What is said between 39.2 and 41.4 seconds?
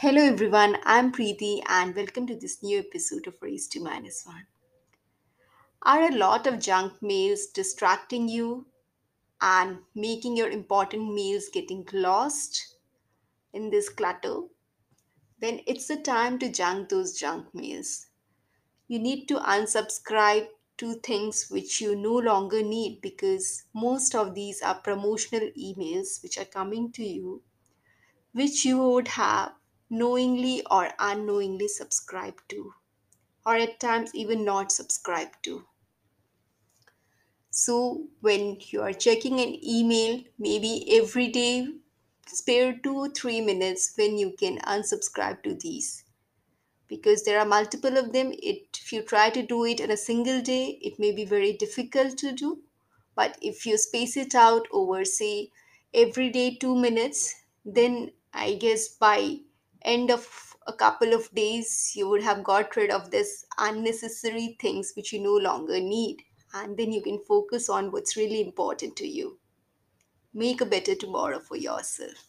an email, maybe every